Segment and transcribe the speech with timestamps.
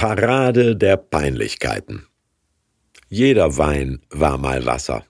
[0.00, 2.06] Parade der Peinlichkeiten.
[3.10, 5.04] Jeder Wein war mal Wasser.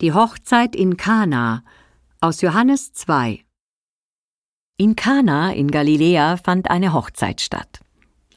[0.00, 1.62] Die Hochzeit in Kana
[2.20, 3.44] aus Johannes 2.
[4.76, 7.78] In Kana in Galiläa fand eine Hochzeit statt.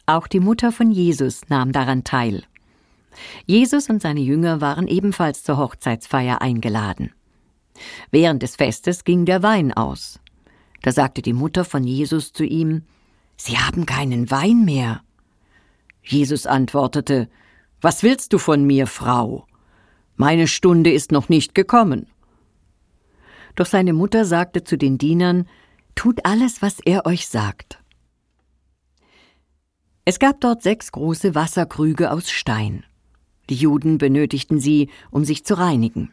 [0.05, 2.43] Auch die Mutter von Jesus nahm daran teil.
[3.48, 7.11] Jesus und seine Jünger waren ebenfalls zur Hochzeitsfeier eingeladen.
[8.11, 10.20] Während des Festes ging der Wein aus.
[10.84, 12.84] Da sagte die Mutter von Jesus zu ihm
[13.36, 15.02] Sie haben keinen Wein mehr.
[16.04, 17.30] Jesus antwortete
[17.81, 19.48] Was willst du von mir, Frau?
[20.16, 22.07] Meine Stunde ist noch nicht gekommen.
[23.55, 25.48] Doch seine Mutter sagte zu den Dienern
[25.95, 27.79] Tut alles, was er euch sagt.
[30.05, 32.85] Es gab dort sechs große Wasserkrüge aus Stein.
[33.49, 36.12] Die Juden benötigten sie, um sich zu reinigen.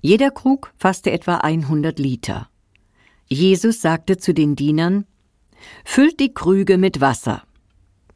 [0.00, 2.48] Jeder Krug fasste etwa 100 Liter.
[3.26, 5.04] Jesus sagte zu den Dienern,
[5.84, 7.42] Füllt die Krüge mit Wasser.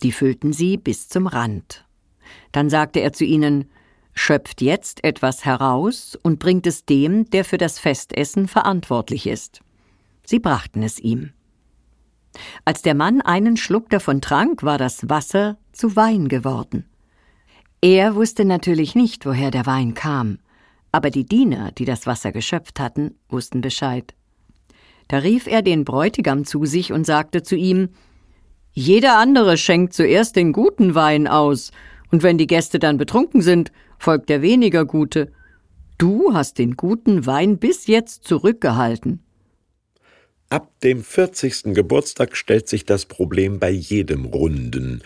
[0.03, 1.85] Die füllten sie bis zum Rand.
[2.51, 3.71] Dann sagte er zu ihnen,
[4.15, 9.61] Schöpft jetzt etwas heraus und bringt es dem, der für das Festessen verantwortlich ist.
[10.27, 11.31] Sie brachten es ihm.
[12.65, 16.87] Als der Mann einen Schluck davon trank, war das Wasser zu Wein geworden.
[17.81, 20.39] Er wusste natürlich nicht, woher der Wein kam,
[20.93, 24.15] aber die Diener, die das Wasser geschöpft hatten, wussten Bescheid.
[25.09, 27.89] Da rief er den Bräutigam zu sich und sagte zu ihm
[28.73, 31.73] Jeder andere schenkt zuerst den guten Wein aus,
[32.11, 35.33] und wenn die Gäste dann betrunken sind, folgt der weniger gute.
[35.99, 39.23] Du hast den guten Wein bis jetzt zurückgehalten.
[40.49, 41.75] Ab dem 40.
[41.75, 45.03] Geburtstag stellt sich das Problem bei jedem Runden.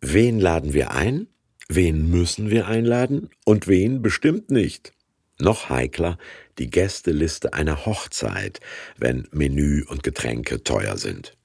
[0.00, 1.26] Wen laden wir ein?
[1.68, 4.92] Wen müssen wir einladen und wen bestimmt nicht?
[5.40, 6.18] Noch heikler
[6.58, 8.60] die Gästeliste einer Hochzeit,
[8.96, 11.36] wenn Menü und Getränke teuer sind.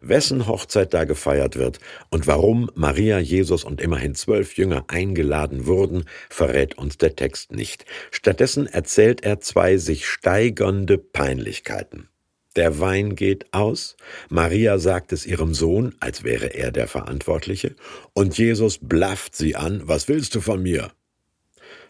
[0.00, 1.78] Wessen Hochzeit da gefeiert wird
[2.10, 7.84] und warum Maria, Jesus und immerhin zwölf Jünger eingeladen wurden, verrät uns der Text nicht.
[8.10, 12.08] Stattdessen erzählt er zwei sich steigernde Peinlichkeiten.
[12.56, 13.96] Der Wein geht aus,
[14.30, 17.76] Maria sagt es ihrem Sohn, als wäre er der Verantwortliche,
[18.14, 20.90] und Jesus blafft sie an, was willst du von mir?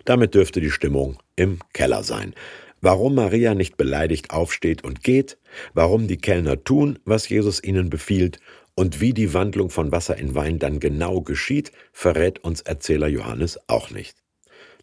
[0.05, 2.35] Damit dürfte die Stimmung im Keller sein.
[2.81, 5.39] Warum Maria nicht beleidigt aufsteht und geht,
[5.75, 8.39] warum die Kellner tun, was Jesus ihnen befiehlt
[8.75, 13.59] und wie die Wandlung von Wasser in Wein dann genau geschieht, verrät uns Erzähler Johannes
[13.69, 14.17] auch nicht.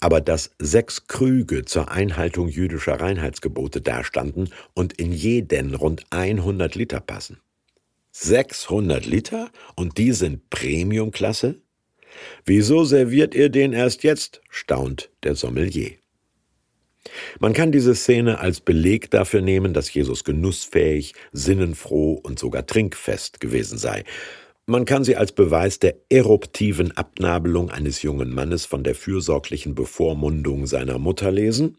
[0.01, 6.99] Aber dass sechs Krüge zur Einhaltung jüdischer Reinheitsgebote dastanden und in jeden rund 100 Liter
[6.99, 7.39] passen.
[8.11, 9.49] 600 Liter?
[9.75, 11.61] Und die sind Premiumklasse?
[12.45, 14.41] Wieso serviert ihr den erst jetzt?
[14.49, 15.91] staunt der Sommelier.
[17.39, 23.39] Man kann diese Szene als Beleg dafür nehmen, dass Jesus genussfähig, sinnenfroh und sogar trinkfest
[23.39, 24.03] gewesen sei.
[24.67, 30.65] Man kann sie als Beweis der eruptiven Abnabelung eines jungen Mannes von der fürsorglichen Bevormundung
[30.65, 31.77] seiner Mutter lesen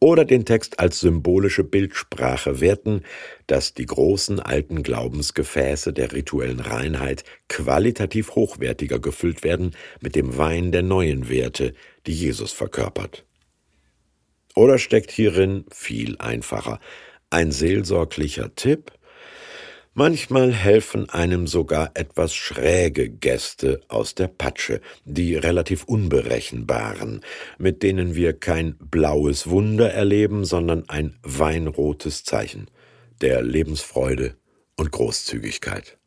[0.00, 3.02] oder den Text als symbolische Bildsprache werten,
[3.46, 10.72] dass die großen alten Glaubensgefäße der rituellen Reinheit qualitativ hochwertiger gefüllt werden mit dem Wein
[10.72, 11.74] der neuen Werte,
[12.06, 13.26] die Jesus verkörpert.
[14.54, 16.80] Oder steckt hierin viel einfacher
[17.30, 18.92] ein seelsorglicher Tipp,
[19.92, 27.22] Manchmal helfen einem sogar etwas schräge Gäste aus der Patsche, die relativ unberechenbaren,
[27.58, 32.70] mit denen wir kein blaues Wunder erleben, sondern ein weinrotes Zeichen
[33.20, 34.36] der Lebensfreude
[34.76, 35.99] und Großzügigkeit.